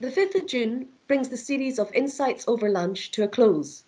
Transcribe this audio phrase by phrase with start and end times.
[0.00, 3.82] the 5th of June brings the series of Insights over Lunch to a close.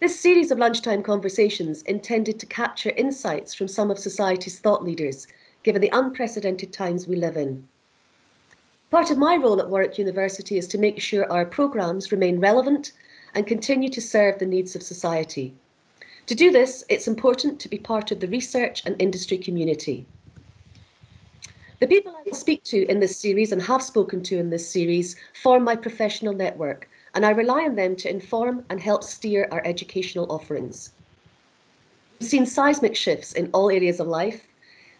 [0.00, 5.28] This series of lunchtime conversations intended to capture insights from some of society's thought leaders,
[5.62, 7.68] given the unprecedented times we live in.
[8.90, 12.90] Part of my role at Warwick University is to make sure our programmes remain relevant
[13.32, 15.54] and continue to serve the needs of society.
[16.26, 20.04] To do this, it's important to be part of the research and industry community.
[21.82, 25.16] The people I speak to in this series and have spoken to in this series
[25.42, 29.60] form my professional network, and I rely on them to inform and help steer our
[29.64, 30.92] educational offerings.
[32.20, 34.46] We've seen seismic shifts in all areas of life.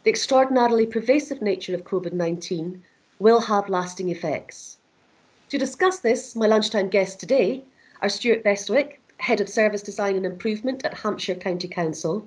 [0.02, 2.83] The extraordinarily pervasive nature of COVID 19
[3.20, 4.78] will have lasting effects.
[5.50, 7.62] To discuss this, my lunchtime guests today
[8.00, 12.27] are Stuart Bestwick, Head of Service Design and Improvement at Hampshire County Council,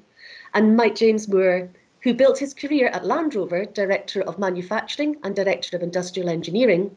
[0.54, 1.70] and Mike James Moore,
[2.06, 6.96] who built his career at Land Rover, Director of Manufacturing and Director of Industrial Engineering,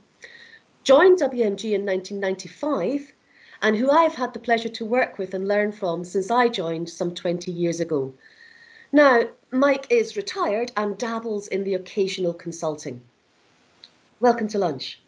[0.84, 3.14] joined WMG in 1995,
[3.62, 6.90] and who I've had the pleasure to work with and learn from since I joined
[6.90, 8.12] some 20 years ago.
[8.92, 13.00] Now, Mike is retired and dabbles in the occasional consulting.
[14.20, 15.00] Welcome to lunch.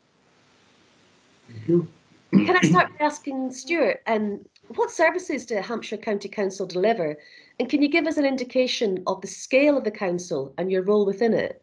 [1.46, 1.88] Thank you.
[2.32, 7.16] Can I start by asking Stuart, um, what services do Hampshire County Council deliver
[7.58, 10.82] and can you give us an indication of the scale of the council and your
[10.82, 11.62] role within it?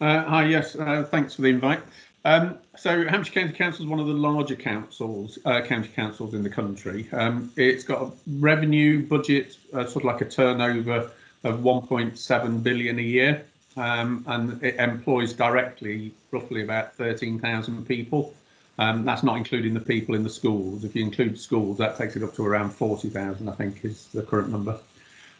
[0.00, 1.80] Uh, hi, yes, uh, thanks for the invite.
[2.24, 6.42] Um, so Hampshire County Council is one of the larger councils, uh, county councils in
[6.42, 7.08] the country.
[7.12, 11.10] Um, it's got a revenue budget, uh, sort of like a turnover
[11.44, 13.44] of 1.7 billion a year,
[13.76, 18.34] um, and it employs directly roughly about 13,000 people.
[18.78, 20.84] Um, that's not including the people in the schools.
[20.84, 24.22] If you include schools, that takes it up to around 40,000, I think is the
[24.22, 24.78] current number.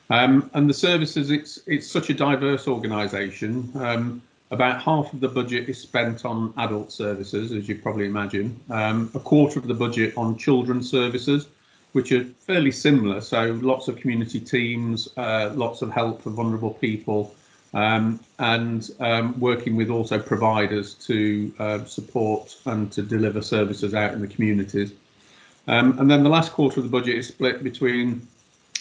[0.09, 3.71] Um, and the services, it's it's such a diverse organisation.
[3.75, 8.61] Um, about half of the budget is spent on adult services, as you probably imagine.
[8.71, 11.49] Um, a quarter of the budget on children's services,
[11.93, 13.21] which are fairly similar.
[13.21, 17.35] So lots of community teams, uh, lots of help for vulnerable people,
[17.77, 24.15] um, and um, working with also providers to uh, support and to deliver services out
[24.15, 24.93] in the communities.
[25.69, 28.27] Um, and then the last quarter of the budget is split between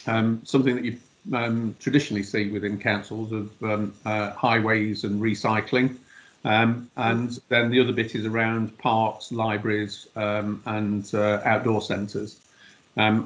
[0.08, 0.98] um, something that you
[1.34, 5.98] um, traditionally see within councils of um, uh, highways and recycling.
[6.46, 12.40] and then the other bit is around parks, libraries and uh, outdoor centres,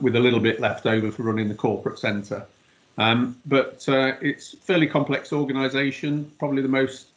[0.02, 2.48] with a little bit left over for running the corporate centre.
[3.00, 7.08] Um, but uh, it's fairly complex organisation, probably the most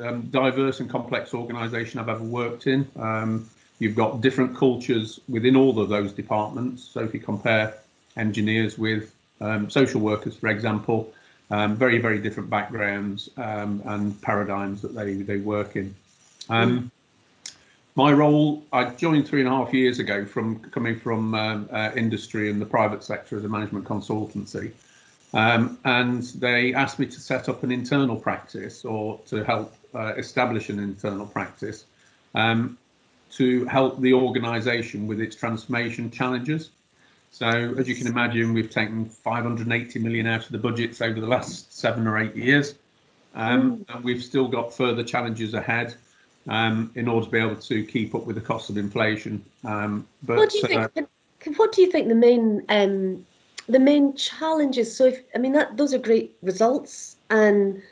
[0.00, 2.88] um, diverse and complex organisation I've ever worked in.
[2.96, 6.84] Um, you've got different cultures within all of those departments.
[6.84, 7.74] So if you compare
[8.16, 11.12] engineers with um, social workers, for example,
[11.50, 15.94] um, very, very different backgrounds um, and paradigms that they, they work in.
[17.94, 22.48] My role, I joined three and a half years ago from coming from uh, industry
[22.48, 24.72] and the private sector as a management consultancy.
[25.34, 30.14] Um, and they asked me to set up an internal practice or to help uh,
[30.16, 31.86] establish an internal practice
[32.34, 32.76] um,
[33.32, 36.70] to help the organisation with its transformation challenges.
[37.30, 41.26] So, as you can imagine, we've taken 580 million out of the budgets over the
[41.26, 42.74] last seven or eight years,
[43.34, 43.94] um, mm.
[43.94, 45.94] and we've still got further challenges ahead
[46.46, 49.42] um, in order to be able to keep up with the cost of inflation.
[49.64, 50.90] Um, but what do you think?
[50.98, 53.26] Uh, what do you think the main um,
[53.68, 57.82] the main challenges so if i mean that those are great results and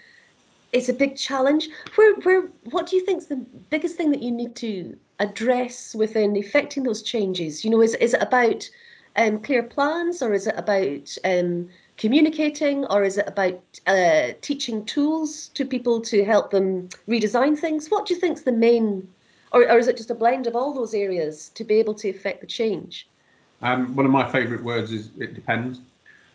[0.73, 1.69] it's a big challenge.
[1.95, 5.95] Where where what do you think is the biggest thing that you need to address
[5.95, 7.65] within effecting those changes?
[7.65, 8.69] You know is, is it about
[9.17, 14.85] um, clear plans or is it about um, communicating or is it about uh, teaching
[14.85, 17.91] tools to people to help them redesign things?
[17.91, 19.09] What do you think is the main
[19.53, 22.09] or, or is it just a blend of all those areas to be able to
[22.09, 23.09] affect the change
[23.63, 25.81] um, one of my favourite words is it depends.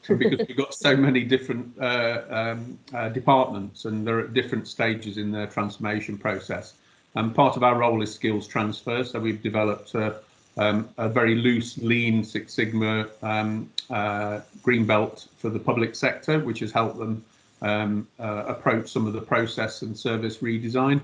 [0.07, 5.17] Because we've got so many different uh, um, uh, departments and they're at different stages
[5.17, 6.75] in their transformation process.
[7.15, 9.03] And part of our role is skills transfer.
[9.03, 10.17] So we've developed a,
[10.57, 16.39] um, a very loose, lean Six Sigma um, uh, green belt for the public sector,
[16.39, 17.25] which has helped them
[17.63, 21.01] um, uh, approach some of the process and service redesign.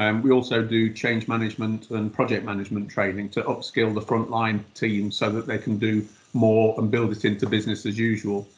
[0.00, 5.12] Um, we also do change management and project management training to upskill the frontline team
[5.12, 8.48] so that they can do more and build it into business as usual.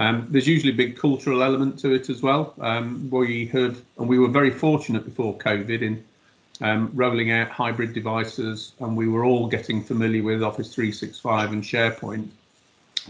[0.00, 2.52] Um, there's usually a big cultural element to it as well.
[2.60, 6.04] Um, we heard, and we were very fortunate before COVID in
[6.62, 11.62] um, rolling out hybrid devices, and we were all getting familiar with Office 365 and
[11.62, 12.26] SharePoint,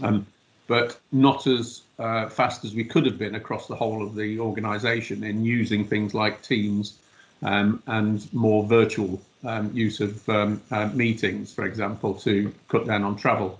[0.03, 0.27] um,
[0.67, 4.39] but not as uh, fast as we could have been across the whole of the
[4.39, 6.99] organisation in using things like Teams
[7.43, 13.03] um, and more virtual um, use of um, uh, meetings, for example, to cut down
[13.03, 13.59] on travel.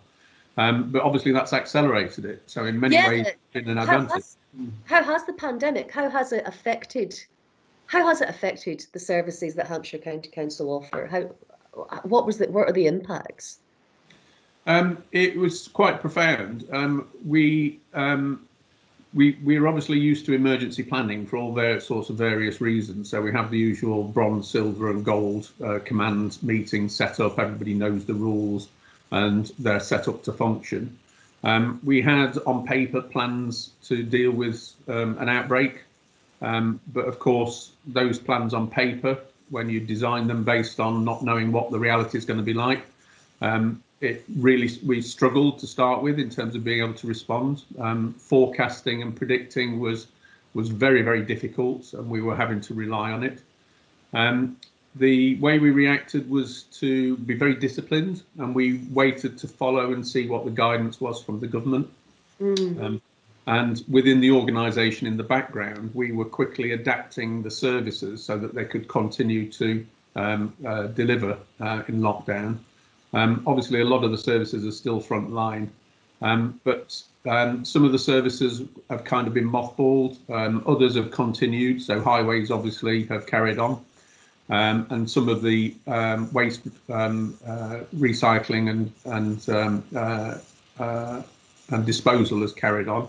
[0.58, 2.44] Um, but obviously that's accelerated it.
[2.48, 3.08] So in many Yeah.
[3.08, 4.12] ways, it's been an How advantage.
[4.14, 4.38] has,
[4.86, 7.18] how has the pandemic, how has it affected,
[7.86, 11.06] how has it affected the services that Hampshire County Council offer?
[11.06, 11.22] How,
[12.04, 13.60] what was the, what are the impacts?
[14.68, 16.68] Um, it was quite profound.
[16.74, 18.46] Um, we um,
[19.14, 23.10] we we are obviously used to emergency planning for all their sorts of various reasons.
[23.10, 27.40] So we have the usual bronze, silver, and gold uh, command meetings set up.
[27.40, 28.68] Everybody knows the rules,
[29.12, 30.98] and they're set up to function.
[31.44, 35.84] Um, we had on paper plans to deal with um, an outbreak,
[36.42, 39.18] um, but of course those plans on paper,
[39.50, 42.54] when you design them based on not knowing what the reality is going to be
[42.54, 42.86] like,
[43.42, 47.64] um, it really we struggled to start with in terms of being able to respond.
[47.80, 50.08] Um, forecasting and predicting was
[50.54, 53.40] was very very difficult, and we were having to rely on it.
[54.14, 54.58] Um,
[54.96, 60.06] the way we reacted was to be very disciplined, and we waited to follow and
[60.08, 61.90] see what the guidance was from the government.
[62.42, 62.84] Mm.
[62.84, 63.02] Um,
[63.46, 68.54] and within the organisation in the background, we were quickly adapting the services so that
[68.54, 69.86] they could continue to
[70.16, 72.60] um, uh, deliver uh, in lockdown.
[73.14, 75.70] Um, obviously, a lot of the services are still frontline,
[76.22, 80.18] um, but um, some of the services have kind of been mothballed.
[80.30, 81.82] Um, others have continued.
[81.82, 83.84] So highways obviously have carried on,
[84.50, 87.10] um, and some of the um, waste uh,
[87.96, 90.38] recycling and and uh,
[90.80, 91.22] uh,
[91.72, 93.08] and disposal has carried on.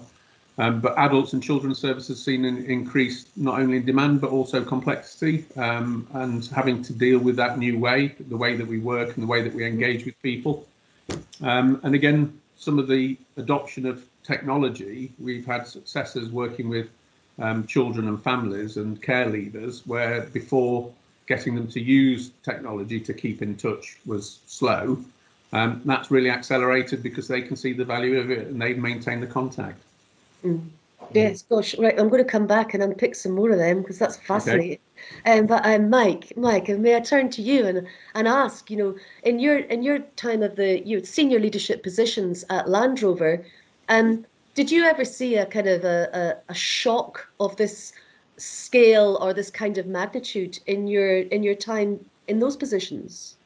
[0.61, 4.63] Um, but adults and children's services seen an increase not only in demand but also
[4.63, 9.15] complexity um, and having to deal with that new way, the way that we work
[9.15, 10.67] and the way that we engage with people.
[11.41, 16.91] Um, and again, some of the adoption of technology, we've had successes working with
[17.39, 20.93] um, children and families and care leavers where before
[21.27, 25.03] getting them to use technology to keep in touch was slow.
[25.55, 29.23] Um, that's really accelerated because they can see the value of it and they've maintained
[29.23, 29.81] the contact.
[30.45, 30.69] Mm.
[31.13, 31.99] Yes, gosh, right.
[31.99, 34.79] I'm going to come back and unpick some more of them because that's fascinating.
[35.27, 38.97] Um, but um, Mike, Mike, may I turn to you and and ask, you know,
[39.25, 43.45] in your in your time of the you senior leadership positions at Land Rover,
[43.89, 46.09] um, did you ever see a kind of a,
[46.49, 47.93] a, a shock of this
[48.37, 51.99] scale or this kind of magnitude in your in your time
[52.29, 53.37] in those positions?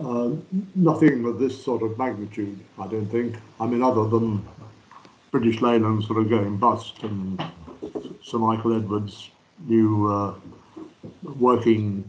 [0.00, 0.30] Uh,
[0.74, 3.36] nothing of this sort of magnitude, I don't think.
[3.58, 4.46] I mean, other than
[5.30, 7.42] British Leyland sort of going bust and
[8.22, 9.30] Sir Michael Edwards'
[9.66, 10.34] new uh,
[11.38, 12.04] working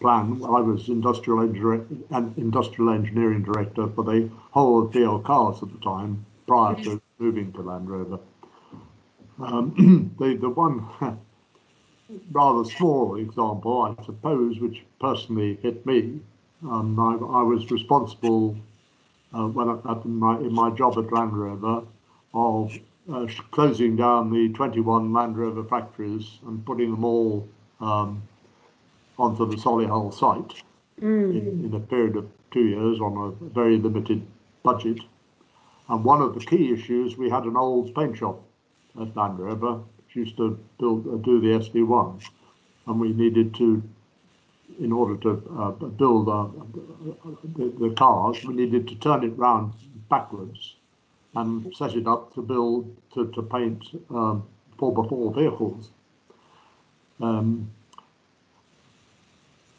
[0.00, 0.40] plan.
[0.44, 5.72] I was industrial, engineer, and industrial engineering director for the whole of BL Cars at
[5.72, 8.18] the time, prior to moving to Land Rover.
[9.40, 10.86] Um, the, the one
[12.32, 16.20] rather small example, I suppose, which personally hit me,
[16.64, 18.56] um, I, I was responsible
[19.34, 21.82] uh, when I, my, in my job at Land Rover
[22.34, 22.78] of
[23.12, 27.48] uh, closing down the 21 Land Rover factories and putting them all
[27.80, 28.22] um,
[29.18, 30.62] onto the Solihull site
[31.00, 31.30] Mm.
[31.30, 34.24] in, in a period of two years on a very limited
[34.62, 35.00] budget.
[35.88, 38.40] And one of the key issues, we had an old paint shop
[39.00, 42.22] at Land Rover, which used to build uh, do the SD1,
[42.86, 43.82] and we needed to,
[44.78, 46.46] in order to uh, build uh,
[47.56, 49.72] the, the cars, we needed to turn it round
[50.08, 50.76] backwards
[51.34, 54.46] and set it up to build to, to paint um,
[54.78, 55.90] 4x4 vehicles.
[57.20, 57.70] Um,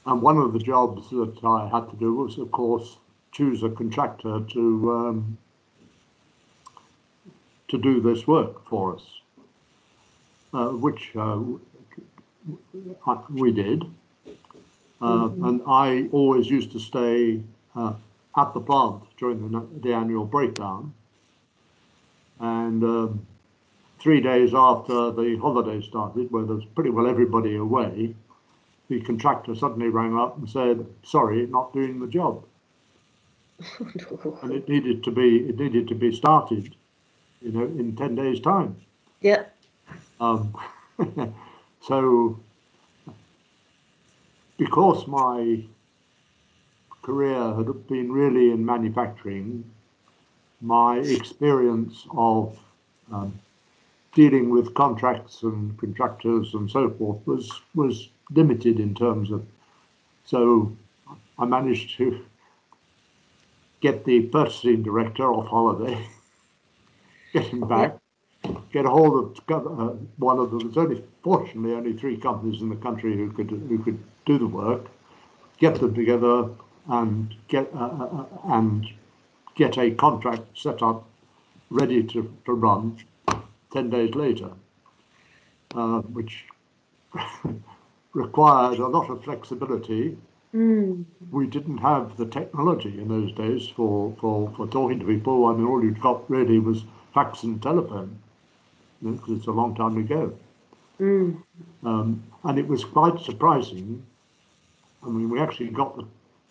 [0.05, 2.97] and one of the jobs that I had to do was, of course,
[3.31, 5.37] choose a contractor to um,
[7.69, 9.05] to do this work for us,
[10.53, 11.39] uh, which uh,
[13.29, 13.83] we did.
[15.01, 17.41] Uh, And I always used to stay
[17.75, 17.93] uh,
[18.37, 20.93] at the plant during the, the annual breakdown.
[22.43, 23.25] And um,
[24.01, 28.15] three days after the holiday started, where there's pretty well everybody away,
[28.89, 32.43] the contractor suddenly rang up and said, "Sorry, not doing the job,"
[34.41, 36.75] and it needed to be it needed to be started,
[37.41, 38.75] you know, in ten days' time.
[39.21, 39.45] yeah.
[40.19, 40.53] Um,
[41.81, 42.37] so,
[44.57, 45.63] because my
[47.03, 49.63] career had been really in manufacturing,
[50.63, 52.57] my experience of
[53.11, 53.37] um,
[54.15, 59.45] dealing with contracts and contractors and so forth was was limited in terms of.
[60.25, 60.75] So,
[61.37, 62.25] I managed to
[63.81, 66.07] get the purchasing director off holiday,
[67.33, 67.97] get him back,
[68.71, 70.59] get a hold of uh, one of them.
[70.59, 74.47] There's only, fortunately, only three companies in the country who could who could do the
[74.47, 74.85] work.
[75.59, 76.49] Get them together
[76.87, 78.87] and get uh, uh, uh and
[79.55, 81.05] get a contract set up,
[81.69, 82.97] ready to, to run.
[83.71, 84.51] Ten days later,
[85.73, 86.45] uh, which
[88.13, 90.17] required a lot of flexibility.
[90.53, 91.05] Mm.
[91.31, 95.47] We didn't have the technology in those days for, for, for talking to people.
[95.47, 96.83] I mean, all you'd got really was
[97.13, 98.19] fax and telephone
[99.01, 100.33] because it's a long time ago.
[100.99, 101.41] Mm.
[101.83, 104.05] Um, and it was quite surprising.
[105.03, 106.05] I mean, we actually got the,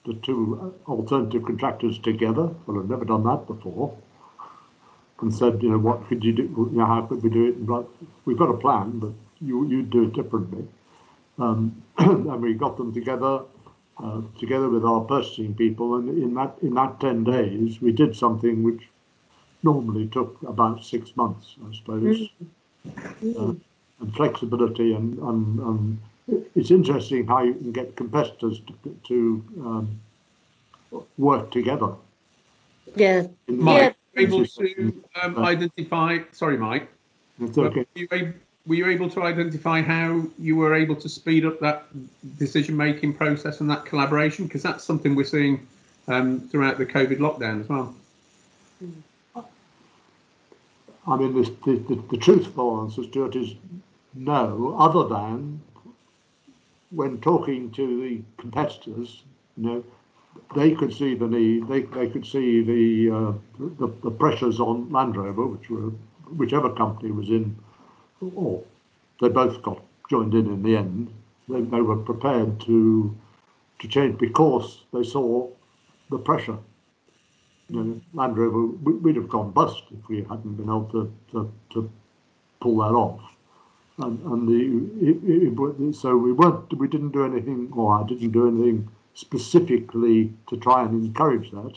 [0.04, 2.50] the two alternative contractors together.
[2.66, 3.96] Well, I've never done that before.
[5.20, 6.42] And said, you know, what could you do?
[6.72, 7.54] You know, how could we do it?
[7.54, 7.86] And like,
[8.24, 10.66] we've got a plan, but you you do it differently.
[11.38, 13.42] Um, and we got them together,
[14.02, 15.94] uh, together with our purchasing people.
[15.94, 18.82] And in that in that ten days, we did something which
[19.62, 22.28] normally took about six months, I suppose.
[23.22, 23.50] Mm.
[23.50, 23.54] Uh,
[24.02, 30.00] and flexibility and, and, and, it's interesting how you can get competitors to, to um,
[31.18, 31.94] work together.
[32.94, 33.26] Yeah.
[33.48, 34.22] Mike, yeah.
[34.22, 36.88] able to um, uh, identify, sorry, Mike.
[37.40, 37.86] It's okay.
[37.94, 38.32] Were you, able,
[38.66, 41.86] were you able to identify how you were able to speed up that
[42.38, 44.46] decision-making process and that collaboration?
[44.46, 45.66] Because that's something we're seeing
[46.08, 47.94] um, throughout the COVID lockdown as well.
[51.04, 53.54] I mean, the, the, the, truthful answer, Stuart, is
[54.14, 55.60] no, other than
[56.94, 59.24] when talking to the competitors,
[59.56, 59.84] you know,
[60.54, 63.32] they could see the need, they, they could see the, uh,
[63.78, 65.90] the, the pressures on Land Rover, which were
[66.36, 67.56] whichever company was in,
[68.34, 68.62] or
[69.20, 71.12] they both got joined in in the end.
[71.48, 73.16] They, they were prepared to
[73.80, 75.48] to change because they saw
[76.10, 76.58] the pressure
[77.68, 81.52] you know, Land Rover, we'd have gone bust if we hadn't been able to, to,
[81.72, 81.90] to
[82.60, 83.20] pull that off.
[83.98, 88.30] And, and the, it, it, so we weren't, we didn't do anything, or I didn't
[88.30, 91.74] do anything specifically to try and encourage that.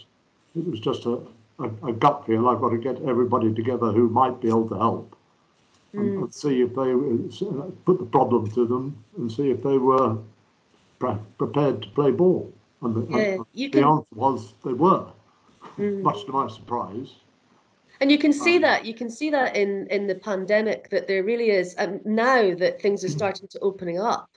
[0.55, 1.19] It was just a,
[1.59, 2.47] a, a gut feel.
[2.47, 5.15] I've got to get everybody together who might be able to help
[5.93, 5.99] mm.
[5.99, 6.93] and, and, see if they
[7.85, 10.17] put the problem to them and see if they were
[10.99, 12.51] pre prepared to play ball.
[12.81, 13.83] And the, yeah, and the can...
[13.83, 15.05] answer was they were
[15.77, 16.01] mm.
[16.01, 17.09] much to my surprise.
[18.01, 21.07] And you can see um, that you can see that in in the pandemic that
[21.07, 24.29] there really is um, now that things are starting to opening up.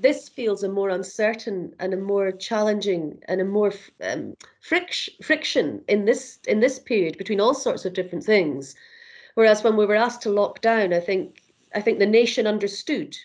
[0.00, 5.82] This feels a more uncertain and a more challenging and a more um, friction friction
[5.88, 8.76] in this in this period between all sorts of different things.
[9.34, 11.42] Whereas when we were asked to lock down, I think
[11.74, 13.16] I think the nation understood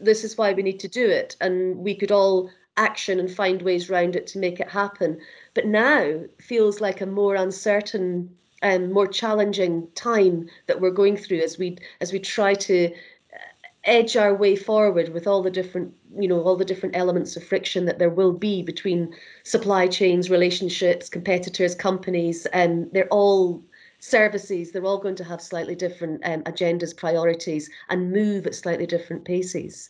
[0.00, 3.62] this is why we need to do it, and we could all action and find
[3.62, 5.20] ways around it to make it happen.
[5.54, 11.40] But now feels like a more uncertain um, more challenging time that we're going through
[11.40, 13.38] as we as we try to uh,
[13.84, 17.44] edge our way forward with all the different you know all the different elements of
[17.44, 19.14] friction that there will be between
[19.44, 23.62] supply chains relationships competitors companies and they're all
[23.98, 28.86] services they're all going to have slightly different um, agendas priorities and move at slightly
[28.86, 29.88] different paces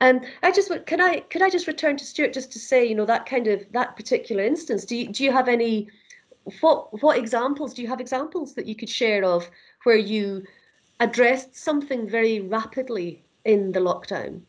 [0.00, 2.94] um, I just can I could I just return to Stuart just to say, you
[2.94, 4.84] know, that kind of that particular instance.
[4.84, 5.88] Do you do you have any
[6.60, 9.48] what what examples do you have examples that you could share of
[9.84, 10.44] where you
[11.00, 14.40] addressed something very rapidly in the lockdown?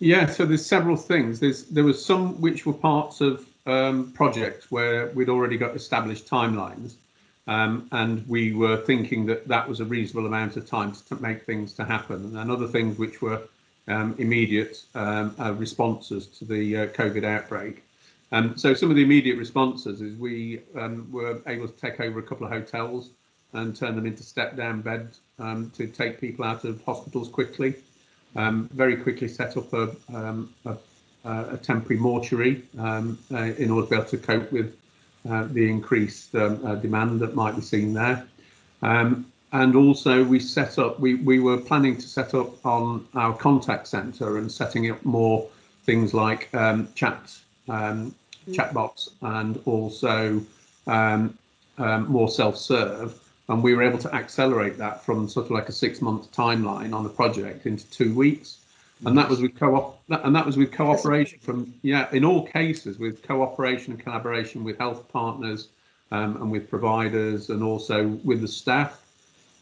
[0.00, 1.40] Yeah, so there's several things.
[1.40, 6.28] There's there was some which were parts of um, projects where we'd already got established
[6.28, 6.94] timelines,
[7.46, 11.44] um, and we were thinking that that was a reasonable amount of time to make
[11.44, 12.36] things to happen.
[12.36, 13.42] And other things which were
[13.88, 17.82] um, immediate um, uh, responses to the uh, COVID outbreak.
[18.32, 22.18] Um, so some of the immediate responses is we um, were able to take over
[22.18, 23.10] a couple of hotels
[23.54, 27.74] and turn them into step-down beds um, to take people out of hospitals quickly.
[28.36, 30.76] Um, very quickly set up a, a,
[31.24, 34.76] a temporary mortuary uh, in order to be able to cope with
[35.28, 38.26] uh, the increased uh, demand that might be seen there.
[38.82, 43.34] Um, and also we set up we we were planning to set up on our
[43.34, 45.48] contact center and setting up more
[45.84, 48.14] things like um, chat um,
[48.48, 48.54] mm.
[48.54, 50.40] chatbots and also
[50.86, 51.36] um,
[51.78, 55.72] um, more self-serve and we were able to accelerate that from sort of like a
[55.72, 58.58] six month timeline on the project into two weeks
[59.06, 62.98] and that was with co-op and that was with cooperation from yeah in all cases
[62.98, 65.68] with cooperation and collaboration with health partners
[66.10, 69.00] um, and with providers and also with the staff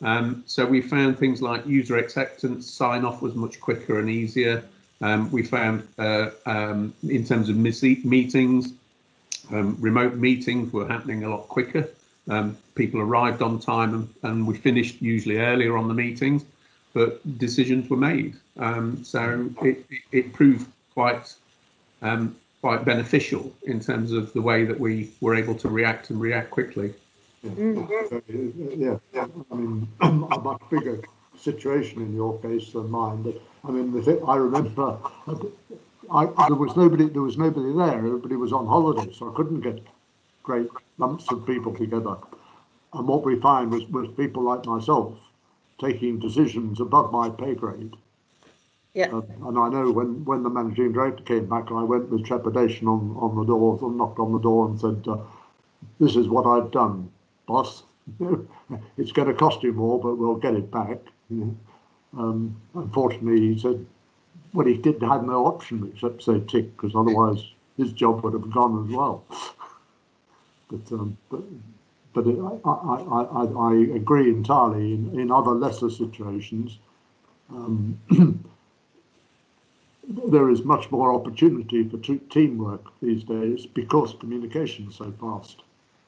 [0.03, 4.63] um, so we found things like user acceptance sign off was much quicker and easier.
[5.01, 8.73] Um, we found uh, um, in terms of meetings,
[9.53, 11.89] um, remote meetings were happening a lot quicker
[12.29, 16.45] Um, people arrived on time and, and we finished usually earlier on the meetings,
[16.93, 18.35] but decisions were made.
[18.59, 21.33] Um, so it, it, proved quite
[22.03, 26.21] um, quite beneficial in terms of the way that we were able to react and
[26.21, 26.93] react quickly.
[27.45, 31.01] Yeah, yeah, I mean, a much bigger
[31.39, 34.99] situation in your case than mine, but I mean, the thing, I remember,
[36.11, 39.61] I, there was nobody, there was nobody there, everybody was on holiday, so I couldn't
[39.61, 39.83] get
[40.43, 40.69] great
[40.99, 42.17] lumps of people together.
[42.93, 45.19] And what we find was, was people like myself
[45.81, 47.95] taking decisions above my pay grade.
[48.95, 49.09] Yeah.
[49.13, 52.87] Uh, and I know when, when the managing director came back, I went with trepidation
[52.87, 55.19] on, on the door, and knocked on the door and said, uh,
[56.01, 57.11] this is what I've done,
[57.47, 57.83] boss.
[58.97, 60.99] it's going to cost you more, but we'll get it back.
[62.17, 63.85] Um, unfortunately, he said,
[64.53, 67.43] well, he did have no option except say tick, because otherwise
[67.77, 69.25] his job would have gone as well.
[70.71, 71.43] but um, but
[72.15, 74.95] but it, I, I, I, I agree entirely.
[74.95, 76.79] In, in other lesser situations,
[77.51, 78.01] um,
[80.09, 85.63] there is much more opportunity for teamwork these days because communication is so fast.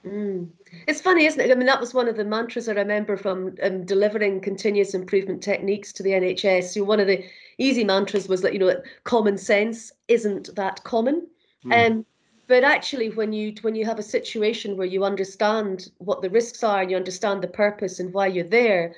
[0.07, 0.49] Mm.
[0.87, 1.51] It's funny, isn't it?
[1.51, 5.43] I mean, that was one of the mantras I remember from um, delivering continuous improvement
[5.43, 6.75] techniques to the NHS.
[6.75, 7.25] So one of the
[7.59, 11.27] easy mantras was that you know common sense isn't that common.
[11.65, 11.87] Mm.
[11.87, 12.07] Um,
[12.47, 16.63] but actually, when you when you have a situation where you understand what the risks
[16.63, 18.95] are and you understand the purpose and why you're there,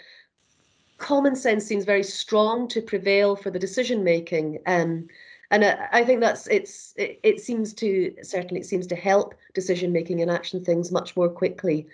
[0.98, 4.58] common sense seems very strong to prevail for the decision making.
[4.66, 5.08] Um,
[5.50, 9.34] and I, I think that's it's it, it, seems to certainly it seems to help
[9.54, 11.86] decision making and action things much more quickly.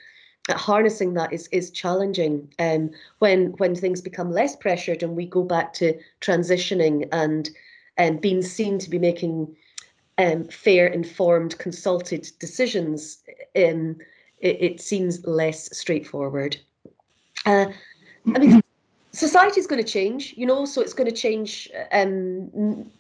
[0.49, 5.43] Harnessing that is is challenging um, when when things become less pressured and we go
[5.43, 7.51] back to transitioning and
[7.97, 9.57] and being seen to be making
[10.19, 13.19] um, fair, informed, consulted decisions.
[13.57, 13.97] Um,
[14.41, 16.57] it, it seems less straightforward.
[17.45, 17.67] Uh,
[18.35, 18.63] I mean,
[19.13, 22.91] society is going to change, you know, so it's going to change um,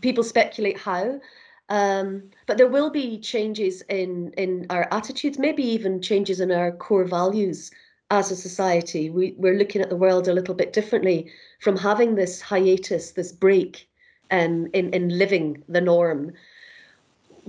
[0.00, 1.20] people speculate how.
[1.68, 6.72] Um, but there will be changes in in our attitudes, maybe even changes in our
[6.72, 7.70] core values
[8.10, 9.08] as a society.
[9.08, 13.30] We, we're looking at the world a little bit differently from having this hiatus, this
[13.30, 13.88] break,
[14.32, 16.32] um, in in living the norm.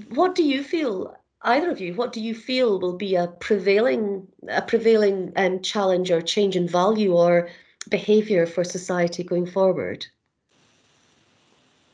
[0.10, 1.15] What do you feel?
[1.43, 6.12] Either of you, what do you feel will be a prevailing a prevailing um, challenge
[6.12, 7.49] or change in value or
[7.89, 10.06] behaviour for society going forward?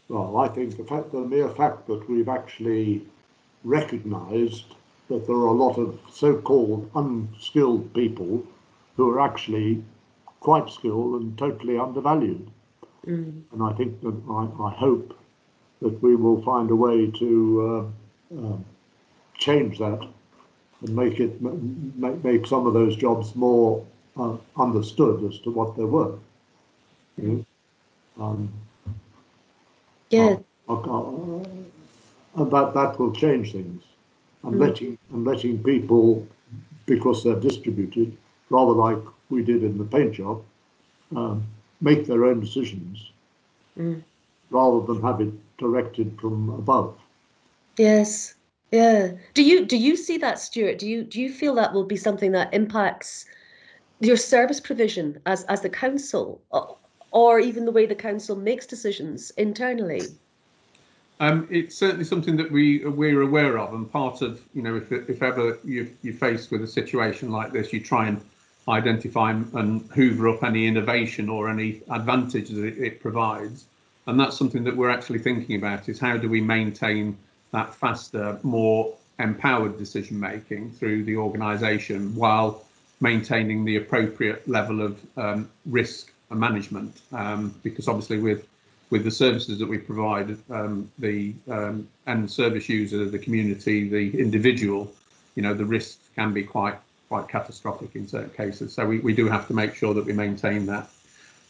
[0.09, 3.05] Well, I think the fact, the mere fact that we've actually
[3.63, 4.65] recognised
[5.09, 8.43] that there are a lot of so-called unskilled people
[8.95, 9.83] who are actually
[10.39, 12.49] quite skilled and totally undervalued.
[13.05, 13.43] Mm.
[13.51, 15.17] And I think that I, I, hope
[15.81, 17.91] that we will find a way to
[18.33, 18.57] uh, uh,
[19.37, 20.07] change that
[20.81, 23.85] and make it make, make some of those jobs more
[24.17, 26.19] uh, understood as to what they're worth.
[27.17, 27.45] You
[28.17, 28.25] know?
[28.25, 28.51] um,
[30.09, 30.37] yeah.
[30.69, 33.83] and that, that will change things.
[34.43, 34.59] And mm.
[34.59, 36.25] letting and letting people,
[36.85, 38.15] because they're distributed,
[38.49, 40.43] rather like we did in the paint job,
[41.15, 41.45] um,
[41.81, 43.11] make their own decisions
[43.77, 44.01] mm.
[44.49, 46.95] rather than have it directed from above.
[47.77, 48.35] Yes.
[48.71, 49.11] Yeah.
[49.33, 50.79] Do you do you see that, Stuart?
[50.79, 53.25] Do you do you feel that will be something that impacts
[53.99, 56.41] your service provision as as the council?
[57.11, 60.01] Or even the way the council makes decisions internally?
[61.19, 64.91] Um, it's certainly something that we we're aware of, and part of you know if
[64.91, 68.21] if ever you you're faced with a situation like this, you try and
[68.67, 73.65] identify and hoover up any innovation or any advantage that it, provides,
[74.05, 77.17] and that's something that we're actually thinking about: is how do we maintain
[77.51, 82.63] that faster, more empowered decision making through the organisation while
[82.99, 88.47] maintaining the appropriate level of um, risk management um, because obviously with
[88.89, 94.17] with the services that we provide, um, the um, and service user, the community, the
[94.17, 94.93] individual,
[95.35, 96.75] you know, the risks can be quite
[97.09, 98.73] quite catastrophic in certain cases.
[98.73, 100.89] So we, we do have to make sure that we maintain that.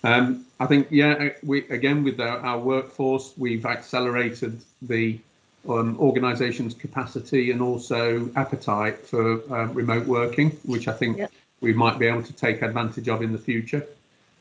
[0.03, 5.19] Um, I think, yeah, we again with our, our workforce, we've accelerated the
[5.67, 11.31] um, organisation's capacity and also appetite for uh, remote working, which I think yep.
[11.61, 13.85] we might be able to take advantage of in the future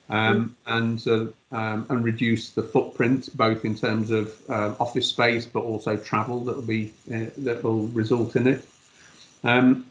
[0.08, 5.46] um, and uh, um, and reduce the footprint both in terms of uh, office space
[5.46, 8.66] but also travel that will be uh, that will result in it.
[9.44, 9.86] Um,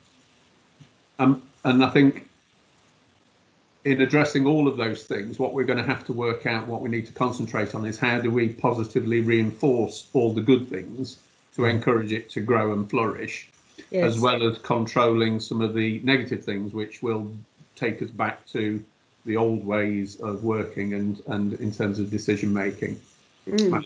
[1.20, 2.28] um, and I think
[3.86, 6.82] in addressing all of those things, what we're going to have to work out, what
[6.82, 11.18] we need to concentrate on is how do we positively reinforce all the good things
[11.56, 13.48] to encourage it to grow and flourish,
[13.92, 14.16] Yes.
[14.16, 17.32] as well as controlling some of the negative things, which will
[17.76, 18.84] take us back to
[19.26, 23.00] the old ways of working and, and in terms of decision making.
[23.48, 23.86] Mm.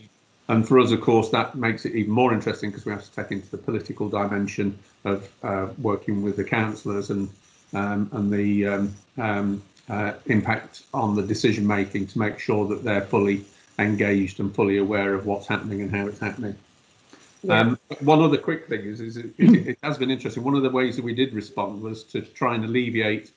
[0.50, 3.12] And for us, of course, that makes it even more interesting because we have to
[3.12, 7.30] take into the political dimension of uh, working with the councillors and
[7.72, 12.84] um, and the um, um, uh, impact on the decision making to make sure that
[12.84, 13.46] they're fully
[13.78, 16.56] engaged and fully aware of what's happening and how it's happening.
[17.44, 17.60] Yeah.
[17.60, 20.44] Um, one other quick thing is, is it, it, it has been interesting.
[20.44, 23.32] One of the ways that we did respond was to try and alleviate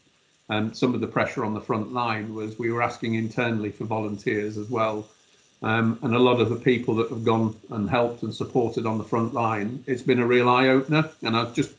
[0.53, 2.35] um, some of the pressure on the front line.
[2.35, 5.09] Was we were asking internally for volunteers as well,
[5.63, 8.99] um, and a lot of the people that have gone and helped and supported on
[8.99, 9.83] the front line.
[9.87, 11.73] It's been a real eye opener, and I was just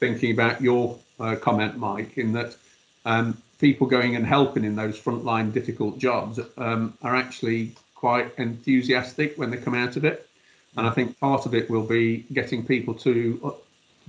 [0.00, 2.56] thinking about your uh, comment, Mike, in that
[3.04, 9.36] um, people going and helping in those frontline difficult jobs um, are actually quite enthusiastic
[9.36, 10.28] when they come out of it.
[10.76, 13.50] And I think part of it will be getting people to uh,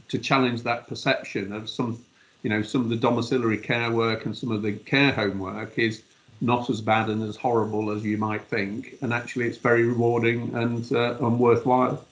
[0.10, 2.04] to challenge that perception of some,
[2.43, 5.78] you know, some of the domiciliary care work and some of the care home work
[5.78, 6.04] is
[6.41, 8.95] not as bad and as horrible as you might think.
[9.02, 12.06] And actually, it's very rewarding and uh, and worthwhile.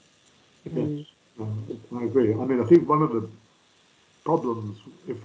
[0.74, 1.06] Yes,
[1.40, 1.46] uh,
[1.98, 2.34] I agree.
[2.34, 3.28] I mean, I think one of the
[4.26, 5.18] problems, if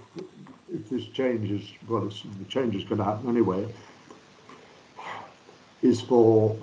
[0.73, 3.67] if this change is well, it's, the change is going to happen anyway,
[5.81, 6.57] is for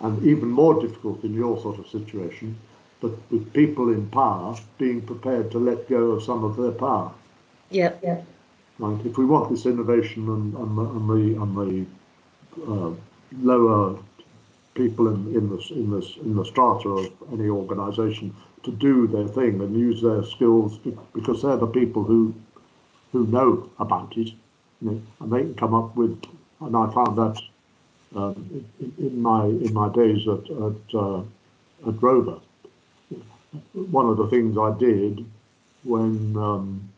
[0.00, 2.56] and even more difficult in your sort of situation,
[3.00, 7.12] but with people in power being prepared to let go of some of their power.
[7.70, 8.22] Yeah, yeah.
[8.78, 9.06] Right.
[9.06, 11.86] If we want this innovation and, and the and the, and
[12.58, 12.94] the uh,
[13.42, 13.98] lower
[14.74, 19.28] people in, in the in the in the strata of any organisation to do their
[19.28, 20.78] thing and use their skills
[21.14, 22.34] because they're the people who
[23.12, 24.36] who know about it, you
[24.82, 26.22] know, and they can come up with.
[26.60, 27.40] And I found that
[28.16, 31.20] um, in, in my in my days at at, uh,
[31.88, 32.40] at Rover,
[33.74, 35.26] one of the things I did
[35.84, 36.89] when um,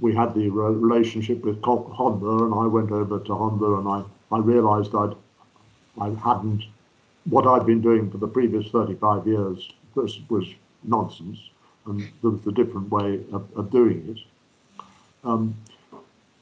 [0.00, 4.02] we had the re- relationship with Honda, and I went over to Honda, and I,
[4.34, 5.14] I realised I'd
[6.00, 6.64] I hadn't
[7.28, 10.46] what I'd been doing for the previous 35 years was was
[10.84, 11.38] nonsense,
[11.86, 14.84] and there was a different way of, of doing it.
[15.24, 15.54] Um,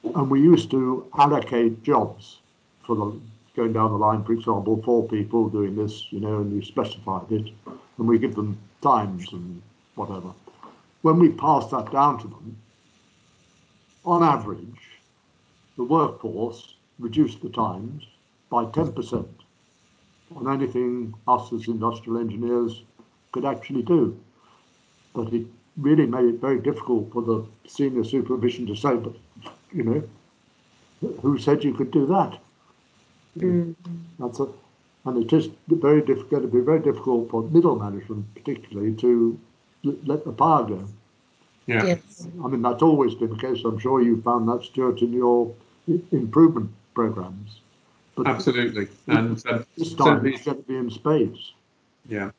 [0.04, 2.38] and we used to allocate jobs
[2.86, 3.20] for the
[3.56, 7.30] going down the line, for example, four people doing this, you know, and you specified
[7.32, 9.60] it, and we give them times and
[9.96, 10.32] whatever.
[11.02, 12.56] When we passed that down to them,
[14.08, 14.82] on average,
[15.76, 18.06] the workforce reduced the times
[18.50, 19.28] by 10%
[20.34, 22.82] on anything us as industrial engineers
[23.32, 24.18] could actually do.
[25.14, 29.14] But it really made it very difficult for the senior supervision to say, but,
[29.72, 30.02] you know,
[31.22, 32.38] who said you could do that?
[33.38, 33.74] Mm.
[34.18, 34.48] That's a,
[35.04, 39.38] and it's just very difficult, going to be very difficult for middle management, particularly, to
[39.84, 40.84] l- let the power go.
[41.68, 41.84] Yeah.
[41.84, 42.26] Yes.
[42.44, 43.62] I mean, that's always been the case.
[43.64, 45.54] I'm sure you found that, Stuart, in your
[46.10, 47.60] improvement programs.
[48.16, 48.88] But Absolutely.
[49.06, 51.52] And um, this time certainly- it's going to be in spades.
[52.08, 52.30] yeah.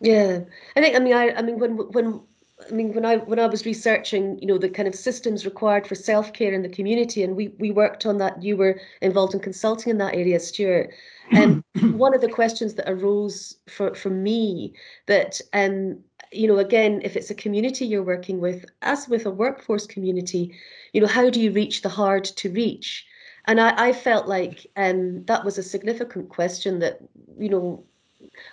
[0.00, 0.40] Yeah,
[0.76, 0.96] I think.
[0.96, 1.30] I mean, I.
[1.30, 2.20] I mean, when when
[2.68, 5.86] I mean when I when I was researching, you know, the kind of systems required
[5.86, 8.42] for self care in the community, and we we worked on that.
[8.42, 10.90] You were involved in consulting in that area, Stuart.
[11.30, 14.74] And one of the questions that arose for for me
[15.06, 15.98] that um
[16.32, 20.54] you know again if it's a community you're working with as with a workforce community
[20.92, 23.06] you know how do you reach the hard to reach
[23.46, 26.98] and i i felt like um that was a significant question that
[27.38, 27.84] you know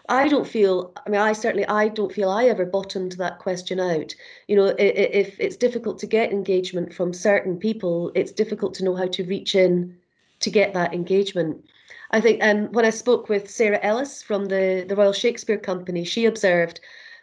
[0.10, 3.80] I don't feel, I mean, I certainly, I don't feel I ever bottomed that question
[3.80, 4.16] out.
[4.48, 8.96] You know, if it's difficult to get engagement from certain people, it's difficult to know
[8.96, 9.96] how to reach in
[10.40, 11.64] to get that engagement.
[12.12, 16.04] I think um, when I spoke with Sarah Ellis from the, the Royal Shakespeare Company,
[16.04, 16.80] she observed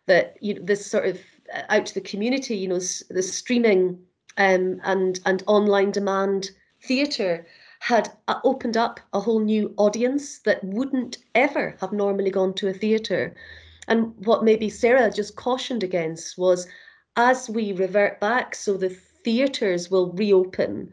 [0.07, 1.21] that you know, this sort of
[1.55, 3.99] uh, out to the community, you know, the streaming
[4.37, 6.51] um, and and online demand
[6.83, 7.47] theatre
[7.81, 12.69] had uh, opened up a whole new audience that wouldn't ever have normally gone to
[12.69, 13.35] a theatre.
[13.89, 16.67] And what maybe Sarah just cautioned against was
[17.17, 20.93] as we revert back, so the theatres will reopen.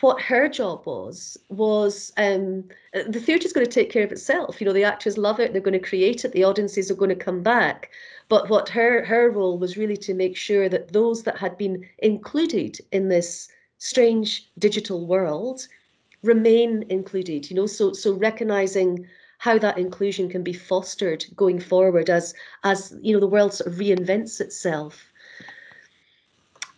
[0.00, 4.60] What her job was was um, the theatre's going to take care of itself.
[4.60, 6.32] You know, the actors love it; they're going to create it.
[6.32, 7.90] The audiences are going to come back.
[8.28, 11.86] But what her her role was really to make sure that those that had been
[11.98, 15.66] included in this strange digital world
[16.22, 19.06] remain included you know so so recognizing
[19.38, 23.70] how that inclusion can be fostered going forward as as you know the world sort
[23.70, 25.12] of reinvents itself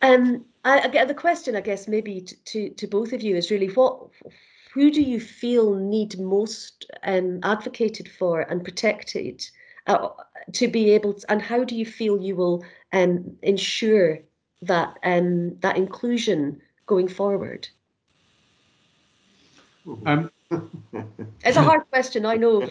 [0.02, 3.36] um I, I get the question i guess maybe to, to to both of you
[3.36, 4.08] is really what
[4.74, 9.44] who do you feel need most um advocated for and protected
[9.88, 10.08] uh,
[10.52, 14.18] to be able to, and how do you feel you will um, ensure
[14.62, 17.68] that um, that inclusion going forward?
[20.06, 20.30] Um,
[21.44, 22.68] It's a hard question, I know.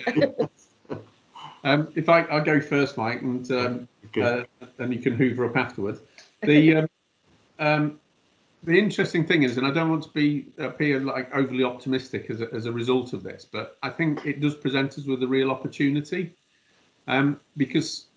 [1.63, 4.45] um, if I, I'll go first, Mike, and um, Okay.
[4.61, 5.99] uh, and you can hoover up afterwards.
[6.43, 6.87] The
[7.59, 7.99] um,
[8.63, 12.41] the interesting thing is, and I don't want to be appear like overly optimistic as
[12.41, 15.27] a, as a result of this, but I think it does present us with a
[15.27, 16.33] real opportunity,
[17.07, 18.07] um, because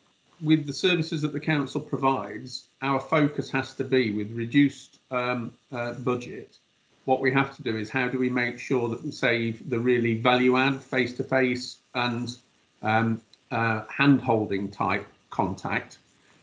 [0.42, 5.52] with the services that the council provides, our focus has to be with reduced um,
[5.70, 6.58] uh, budget.
[7.04, 9.78] What we have to do is how do we make sure that we save the
[9.78, 12.34] really value add face to face and
[12.82, 15.98] um, uh, hand holding type contact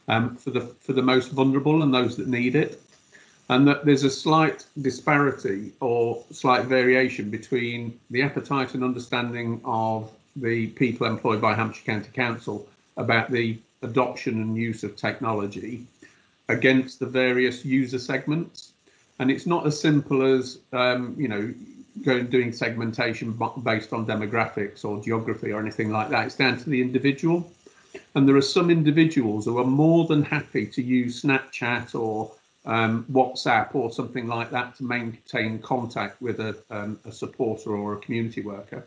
[0.07, 2.81] um, for the for the most vulnerable and those that need it,
[3.49, 10.11] and that there's a slight disparity or slight variation between the appetite and understanding of
[10.35, 15.85] the people employed by Hampshire County Council about the adoption and use of technology
[16.49, 18.73] against the various user segments.
[19.19, 21.53] And it's not as simple as um, you know
[22.03, 23.31] going doing segmentation
[23.63, 26.25] based on demographics or geography or anything like that.
[26.27, 27.51] It's down to the individual.
[28.13, 32.31] And there are some individuals who are more than happy to use Snapchat or
[32.67, 37.93] um, WhatsApp or something like that to maintain contact with a, um, a supporter or
[37.93, 38.85] a community worker.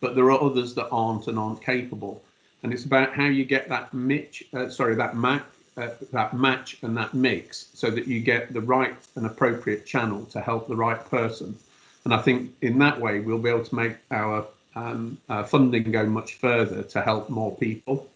[0.00, 2.22] But there are others that aren't and aren't capable.
[2.62, 5.44] And it's about how you get that mitch, uh, sorry, that match,
[5.76, 10.26] uh, that match and that mix, so that you get the right and appropriate channel
[10.26, 11.58] to help the right person.
[12.04, 16.04] And I think in that way we'll be able to make our um, funding go
[16.04, 18.08] much further to help more people.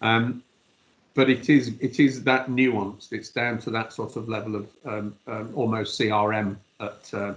[0.00, 0.42] Um,
[1.14, 3.12] but it is it is that nuanced.
[3.12, 7.34] It's down to that sort of level of um, um, almost CRM at, uh,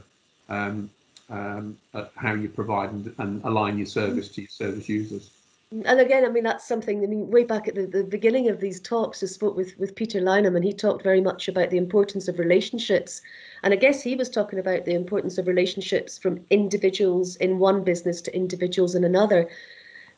[0.50, 0.90] um,
[1.30, 5.32] um, at how you provide and, and align your service to your service users.
[5.72, 8.62] And again, I mean, that's something, I mean, way back at the, the beginning of
[8.62, 11.78] these talks, I spoke with, with Peter Lynham and he talked very much about the
[11.78, 13.22] importance of relationships.
[13.64, 17.84] And I guess he was talking about the importance of relationships from individuals in one
[17.84, 19.50] business to individuals in another.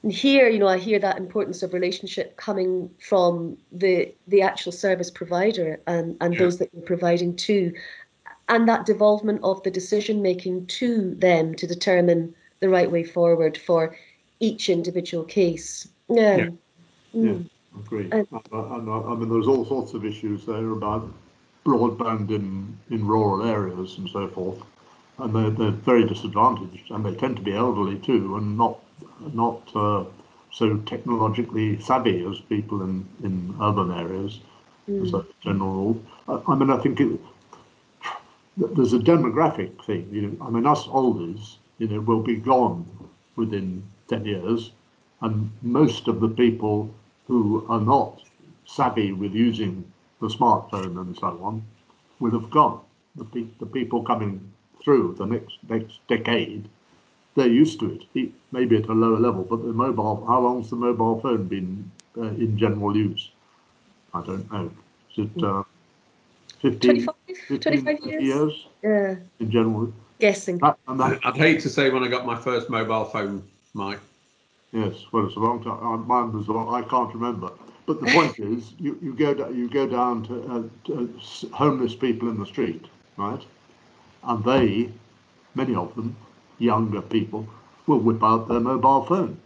[0.04, 4.72] And here, you know, I hear that importance of relationship coming from the the actual
[4.72, 6.40] service provider and, and Yeah.
[6.40, 7.74] those that you're providing to,
[8.50, 13.58] and that devolvement of the decision making to them to determine the right way forward
[13.58, 13.96] for
[14.40, 15.88] each individual case.
[16.10, 16.38] Yeah.
[16.38, 16.50] Yeah.
[17.16, 17.50] Mm.
[17.80, 18.10] Agree.
[18.12, 21.12] And, and, I mean, there's all sorts of issues there about
[21.66, 24.60] broadband in, in rural areas and so forth.
[25.20, 28.80] And they're, they're very disadvantaged and they tend to be elderly too and not,
[29.34, 30.04] not uh,
[30.52, 34.40] so technologically savvy as people in, in urban areas
[35.02, 36.04] as a general rule.
[36.28, 37.20] I, I mean, I think it,
[38.58, 40.10] there's a demographic thing.
[40.12, 42.86] You know, I mean, us olders, you know, will be gone
[43.36, 44.72] within 10 years,
[45.22, 46.90] and most of the people
[47.28, 48.22] who are not
[48.66, 51.64] savvy with using the smartphone and so on
[52.20, 52.82] will have gone.
[53.16, 54.52] The, pe- the people coming
[54.84, 56.68] through the next next decade,
[57.38, 59.46] they're used to it, maybe at a lower level.
[59.46, 63.32] But the mobile, how long's the mobile phone been uh, in general use?
[64.14, 64.72] I don't know.
[65.18, 65.64] Is it uh,
[66.62, 68.26] 15, 25, 15, 25 years?
[68.26, 69.94] years Yeah, in general?
[70.20, 70.62] guessing.
[70.62, 74.00] That, and that, I'd hate to say when I got my first mobile phone, Mike.
[74.74, 75.84] yes, well, it's a long time.
[75.86, 77.52] Uh, mine was a long, I can't remember.
[77.86, 81.20] But the point is, you, you go da- you go down to, uh, to
[81.54, 82.86] homeless people in the street,
[83.18, 83.44] right?
[84.24, 84.92] And they,
[85.56, 86.16] many of them,
[86.60, 87.48] younger people,
[87.86, 89.40] will whip out their mobile phone.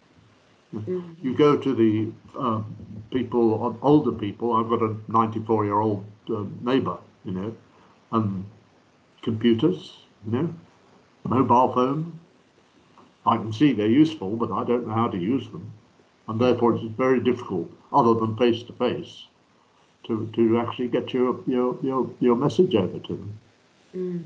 [1.22, 2.62] You go to the uh,
[3.12, 4.54] people, older people.
[4.54, 7.56] I've got a 94 year old uh, neighbour, you know,
[8.14, 8.46] and
[9.22, 10.56] computers, you know,
[11.26, 12.20] mobile phone.
[13.26, 15.72] I can see they're useful, but I don't know how to use them,
[16.28, 19.28] and therefore it's very difficult, other than face to face,
[20.06, 23.40] to to actually get your your your your message over to them.
[23.96, 24.24] Mm.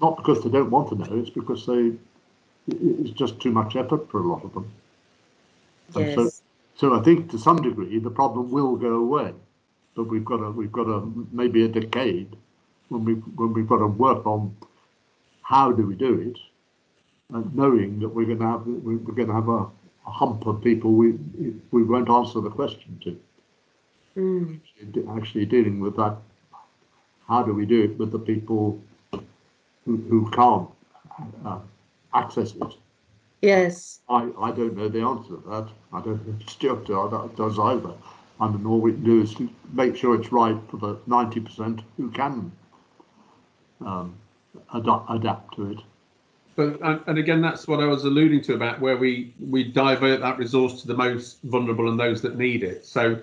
[0.00, 1.92] Not because they don't want to know; it's because they
[2.68, 4.72] it's just too much effort for a lot of them.
[5.94, 6.42] And so, Yes.
[6.76, 9.32] so I think to some degree the problem will go away,
[9.96, 12.36] but we've got to we've got to maybe a decade
[12.90, 14.56] when we when we've got to work on
[15.42, 16.38] how do we do it,
[17.34, 19.62] and knowing that we're going to have we- we're going to have a,
[20.06, 21.14] a hump of people we
[21.72, 23.18] we won't answer the question to.
[24.16, 24.60] Mm.
[25.16, 26.16] Actually dealing with that,
[27.28, 28.80] how do we do it with the people
[29.84, 30.68] who, who can't
[31.44, 31.58] uh,
[32.14, 32.74] access it?
[33.42, 34.00] Yes.
[34.08, 35.68] I, I don't know the answer to that.
[35.92, 37.92] I don't know if Stuart do- does either.
[38.40, 39.34] I mean, all we can do is
[39.72, 42.50] make sure it's right for the 90% who can
[43.84, 44.14] um,
[44.72, 45.78] adapt, adapt to it.
[46.56, 50.20] but and, and again, that's what I was alluding to about where we we divert
[50.20, 52.86] that resource to the most vulnerable and those that need it.
[52.86, 53.20] So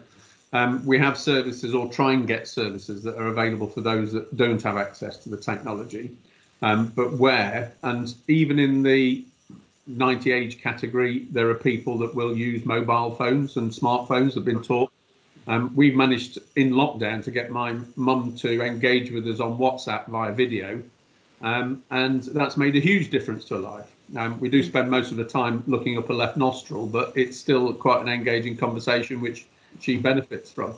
[0.53, 4.35] um, we have services or try and get services that are available for those that
[4.35, 6.11] don't have access to the technology.
[6.61, 9.25] Um, but where, and even in the
[9.87, 14.45] 90 age category, there are people that will use mobile phones and smartphones that have
[14.45, 14.91] been taught.
[15.47, 20.07] Um, we've managed in lockdown to get my mum to engage with us on WhatsApp
[20.07, 20.81] via video,
[21.41, 23.91] um, and that's made a huge difference to her life.
[24.15, 27.39] Um, we do spend most of the time looking up a left nostril, but it's
[27.39, 29.47] still quite an engaging conversation which
[29.79, 30.75] she benefits from.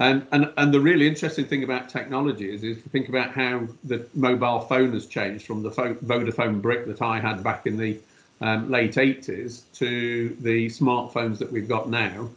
[0.00, 3.68] And, and, and the really interesting thing about technology is, is to think about how
[3.84, 7.76] the mobile phone has changed from the phone, Vodafone brick that I had back in
[7.76, 7.98] the
[8.40, 12.30] um, late 80s to the smartphones that we've got now.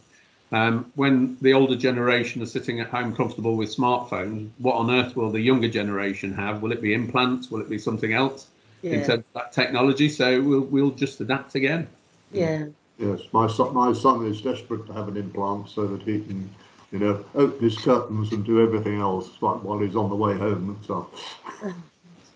[0.52, 5.16] Um, when the older generation are sitting at home comfortable with smartphones, what on earth
[5.16, 6.60] will the younger generation have?
[6.60, 7.50] Will it be implants?
[7.50, 8.46] Will it be something else
[8.82, 8.92] yeah.
[8.92, 10.10] in terms of that technology?
[10.10, 11.88] So we'll, we'll just adapt again.
[12.30, 12.66] Yeah.
[12.98, 16.50] Yes, my son, my son is desperate to have an implant so that he can
[16.94, 20.38] you know, open his curtains and do everything else like while he's on the way
[20.38, 21.06] home and stuff.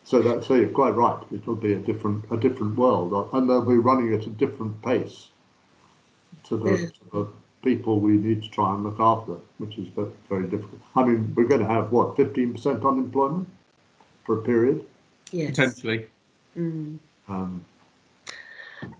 [0.03, 1.23] so that's so you're quite right.
[1.33, 5.29] It'll be a different a different world, and they'll be running at a different pace
[6.49, 7.29] to the, to the
[7.63, 10.81] people we need to try and look after, which is very, very difficult.
[10.97, 13.49] I mean, we're going to have what 15% unemployment
[14.25, 14.85] for a period.
[15.31, 15.51] Yes.
[15.51, 16.07] Potentially.
[16.57, 16.99] Mm.
[17.29, 17.65] Um,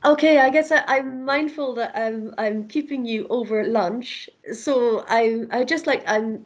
[0.05, 5.45] Okay, I guess I, am mindful that I'm I'm keeping you over lunch, so I
[5.51, 6.45] I just like I'm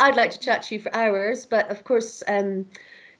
[0.00, 2.66] I'd like to chat to you for hours, but of course um,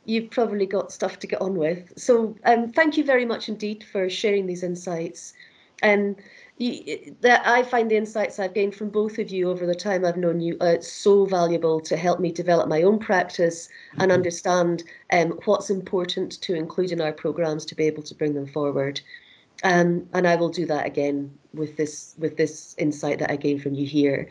[0.04, 1.92] you've probably got stuff to get on with.
[1.96, 5.34] So um, thank you very much indeed for sharing these insights,
[5.82, 6.16] and
[6.62, 10.04] you, that I find the insights I've gained from both of you over the time
[10.04, 14.12] I've known you uh, so valuable to help me develop my own practice and mm-hmm.
[14.12, 18.46] understand um, what's important to include in our programs to be able to bring them
[18.46, 19.00] forward.
[19.64, 23.62] Um, and I will do that again with this with this insight that I gained
[23.62, 24.28] from you here.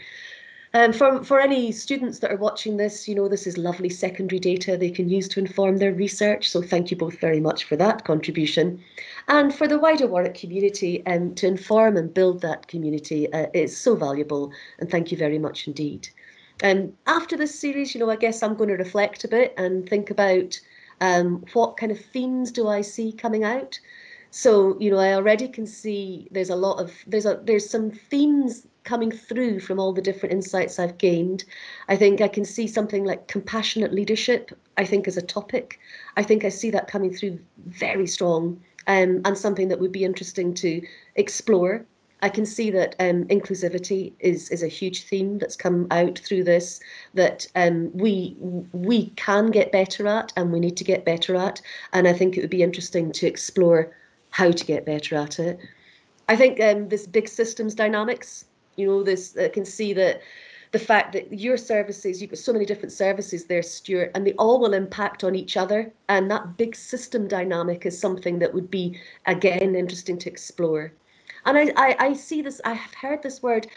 [0.74, 4.40] Um, for, for any students that are watching this, you know, this is lovely secondary
[4.40, 6.50] data they can use to inform their research.
[6.50, 8.82] So thank you both very much for that contribution.
[9.28, 13.76] And for the wider Warwick community, um, to inform and build that community uh, is
[13.76, 14.54] so valuable.
[14.80, 16.08] And thank you very much indeed.
[16.64, 19.90] Um, after this series, you know, I guess I'm going to reflect a bit and
[19.90, 20.58] think about
[21.02, 23.78] um, what kind of themes do I see coming out.
[24.32, 27.92] So, you know, I already can see there's a lot of there's a there's some
[27.92, 31.44] themes coming through from all the different insights I've gained.
[31.90, 35.80] I think I can see something like compassionate leadership, I think, as a topic.
[36.16, 40.06] I think I see that coming through very strong um, and something that would be
[40.06, 40.82] interesting to
[41.16, 41.86] explore.
[42.24, 46.46] I can see that um, inclusivity is is a huge theme that's come out through
[46.46, 46.80] this
[47.16, 48.38] that um, we
[48.72, 51.62] we can get better at and we need to get better at.
[51.92, 53.92] And I think it would be interesting to explore
[54.32, 55.60] how to get better at it.
[56.28, 60.22] I think um, this big systems dynamics, you know, this I can see that
[60.72, 64.34] the fact that your services, you've got so many different services there, Stuart, and they
[64.34, 65.92] all will impact on each other.
[66.08, 70.94] And that big system dynamic is something that would be, again, interesting to explore.
[71.46, 73.68] And I, I, I see this, I have heard this word,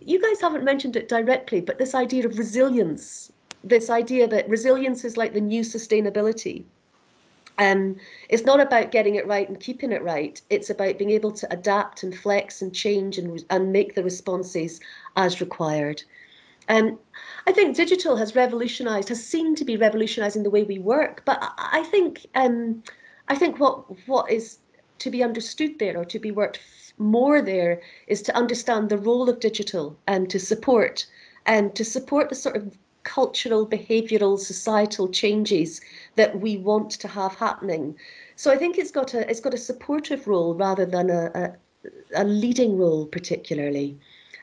[0.00, 3.32] you guys haven't mentioned it directly, but this idea of resilience,
[3.64, 6.64] this idea that resilience is like the new sustainability.
[7.58, 7.96] Um,
[8.28, 10.40] it's not about getting it right and keeping it right.
[10.50, 14.80] It's about being able to adapt and flex and change and, and make the responses
[15.16, 16.02] as required.
[16.68, 16.98] Um,
[17.46, 21.22] I think digital has revolutionised, has seemed to be revolutionising the way we work.
[21.24, 22.82] But I think, um,
[23.28, 24.58] I think what what is
[24.98, 26.60] to be understood there, or to be worked
[26.98, 31.06] more there, is to understand the role of digital and to support
[31.44, 35.80] and to support the sort of cultural, behavioural, societal changes
[36.16, 37.94] that we want to have happening.
[38.34, 42.22] So I think it's got a it's got a supportive role rather than a, a,
[42.22, 43.96] a leading role particularly.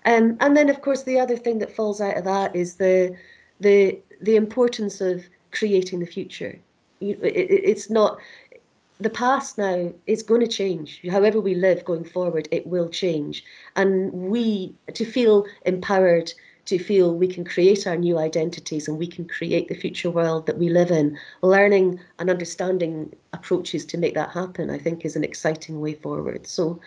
[0.06, 3.16] Um, and then of course the other thing that falls out of that is the
[3.60, 6.58] the the importance of creating the future.
[7.02, 7.18] it,
[7.72, 8.18] it's not
[9.00, 11.02] the past now is going to change.
[11.12, 13.44] However we live going forward, it will change.
[13.76, 16.32] And we to feel empowered
[16.66, 20.46] to feel we can create our new identities and we can create the future world
[20.48, 21.18] that we live in.
[21.42, 26.48] Learning and understanding approaches to make that happen, I think, is an exciting way forward.
[26.48, 26.80] So,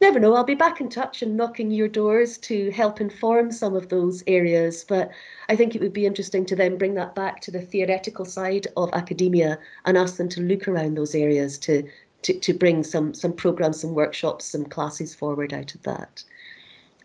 [0.00, 3.76] never know, I'll be back in touch and knocking your doors to help inform some
[3.76, 4.84] of those areas.
[4.84, 5.10] But
[5.48, 8.66] I think it would be interesting to then bring that back to the theoretical side
[8.76, 11.88] of academia and ask them to look around those areas to.
[12.22, 16.24] To, to bring some some programs, some workshops, some classes forward out of that.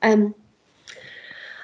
[0.02, 0.34] Um,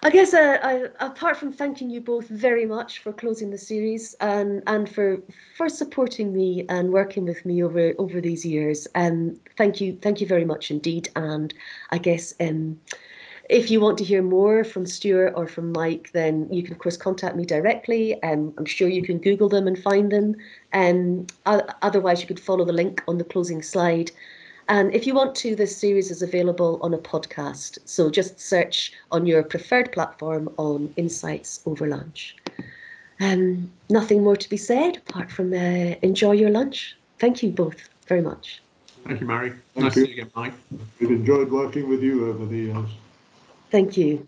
[0.03, 4.13] I guess uh, I, apart from thanking you both very much for closing the series
[4.19, 5.21] and and for
[5.55, 10.21] for supporting me and working with me over over these years, um, thank you thank
[10.21, 11.09] you very much indeed.
[11.15, 11.53] And
[11.91, 12.79] I guess um,
[13.49, 16.79] if you want to hear more from Stuart or from Mike, then you can of
[16.79, 18.21] course contact me directly.
[18.23, 20.35] Um, I'm sure you can Google them and find them.
[20.73, 24.11] Um, otherwise, you could follow the link on the closing slide.
[24.67, 27.77] And if you want to, this series is available on a podcast.
[27.85, 32.35] So just search on your preferred platform on Insights Over Lunch.
[33.19, 36.97] Um, nothing more to be said apart from uh, enjoy your lunch.
[37.19, 38.61] Thank you both very much.
[39.05, 39.53] Thank you, Mary.
[39.73, 40.05] Thank nice you.
[40.05, 40.53] to see you again, Mike.
[40.99, 42.89] We've enjoyed working with you over the years.
[43.69, 44.27] Thank you.